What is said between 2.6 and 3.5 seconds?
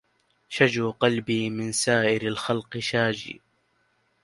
شاجي